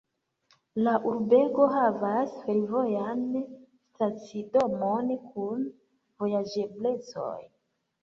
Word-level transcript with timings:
La 0.85 0.93
urbego 1.09 1.67
havas 1.73 2.33
fervojan 2.47 3.23
stacidomon 3.45 5.15
kun 5.31 5.65
vojaĝeblecoj. 5.81 7.41